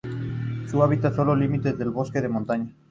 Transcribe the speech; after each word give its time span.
Su 0.67 0.81
hábitat 0.81 1.15
son 1.15 1.27
los 1.27 1.37
límites 1.37 1.77
de 1.77 1.85
bosques 1.85 2.23
de 2.23 2.27
montaña. 2.27 2.71